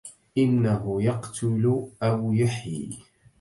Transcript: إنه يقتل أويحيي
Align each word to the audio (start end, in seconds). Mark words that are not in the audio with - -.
إنه 0.37 0.97
يقتل 1.03 1.89
أويحيي 2.03 2.99